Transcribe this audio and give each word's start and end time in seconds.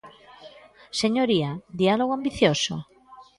Señoría, 1.01 1.51
¿diálogo 1.79 2.13
ambicioso? 2.15 2.75